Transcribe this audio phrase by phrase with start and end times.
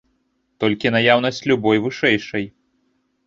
[0.63, 2.47] Толькі наяўнасць любой вышэйшай.